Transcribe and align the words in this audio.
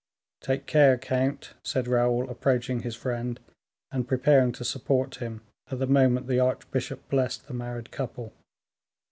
"Take 0.41 0.65
care, 0.65 0.97
count," 0.97 1.53
said 1.61 1.87
Raoul, 1.87 2.27
approaching 2.27 2.79
his 2.79 2.95
friend, 2.95 3.39
and 3.91 4.07
preparing 4.07 4.51
to 4.53 4.65
support 4.65 5.17
him 5.17 5.43
at 5.69 5.77
the 5.77 5.85
moment 5.85 6.25
the 6.25 6.39
archbishop 6.39 7.07
blessed 7.07 7.45
the 7.47 7.53
married 7.53 7.91
couple. 7.91 8.33